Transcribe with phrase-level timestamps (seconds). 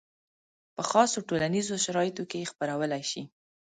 [0.75, 3.23] په خاصو ټولنیزو شرایطو کې یې خپرولی شي.